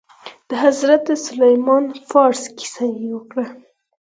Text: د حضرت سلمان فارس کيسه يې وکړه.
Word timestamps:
د 0.49 0.51
حضرت 0.65 1.05
سلمان 1.25 1.85
فارس 2.09 2.43
کيسه 2.57 2.85
يې 2.97 3.07
وکړه. 3.15 3.45